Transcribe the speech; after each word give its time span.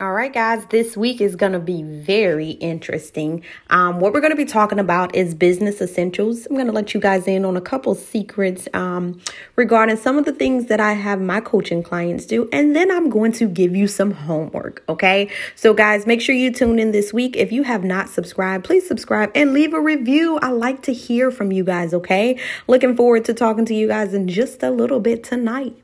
All 0.00 0.12
right, 0.12 0.32
guys, 0.32 0.66
this 0.70 0.96
week 0.96 1.20
is 1.20 1.36
going 1.36 1.52
to 1.52 1.60
be 1.60 1.84
very 1.84 2.50
interesting. 2.50 3.44
Um, 3.70 4.00
what 4.00 4.12
we're 4.12 4.20
going 4.20 4.32
to 4.32 4.36
be 4.36 4.44
talking 4.44 4.80
about 4.80 5.14
is 5.14 5.36
business 5.36 5.80
essentials. 5.80 6.46
I'm 6.46 6.56
going 6.56 6.66
to 6.66 6.72
let 6.72 6.94
you 6.94 7.00
guys 7.00 7.28
in 7.28 7.44
on 7.44 7.56
a 7.56 7.60
couple 7.60 7.94
secrets 7.94 8.66
um, 8.74 9.20
regarding 9.54 9.96
some 9.96 10.18
of 10.18 10.24
the 10.24 10.32
things 10.32 10.66
that 10.66 10.80
I 10.80 10.94
have 10.94 11.20
my 11.20 11.40
coaching 11.40 11.84
clients 11.84 12.26
do, 12.26 12.48
and 12.50 12.74
then 12.74 12.90
I'm 12.90 13.08
going 13.08 13.30
to 13.34 13.46
give 13.46 13.76
you 13.76 13.86
some 13.86 14.10
homework. 14.10 14.82
Okay, 14.88 15.30
so 15.54 15.72
guys, 15.72 16.08
make 16.08 16.20
sure 16.20 16.34
you 16.34 16.52
tune 16.52 16.80
in 16.80 16.90
this 16.90 17.12
week. 17.12 17.36
If 17.36 17.52
you 17.52 17.62
have 17.62 17.84
not 17.84 18.08
subscribed, 18.08 18.64
please 18.64 18.88
subscribe 18.88 19.30
and 19.32 19.52
leave 19.52 19.74
a 19.74 19.80
review. 19.80 20.40
I 20.42 20.48
like 20.48 20.82
to 20.82 20.92
hear 20.92 21.30
from 21.30 21.52
you 21.52 21.62
guys. 21.62 21.94
Okay, 21.94 22.40
looking 22.66 22.96
forward 22.96 23.26
to 23.26 23.32
talking 23.32 23.64
to 23.66 23.74
you 23.74 23.86
guys 23.86 24.12
in 24.12 24.26
just 24.26 24.64
a 24.64 24.72
little 24.72 24.98
bit 24.98 25.22
tonight. 25.22 25.76